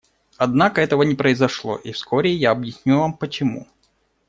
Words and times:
Однако 0.37 0.81
этого 0.81 1.03
не 1.03 1.13
произошло, 1.13 1.75
и 1.77 1.91
вскоре 1.91 2.33
я 2.33 2.49
объясню 2.53 2.97
вам 3.01 3.13
почему. 3.15 3.67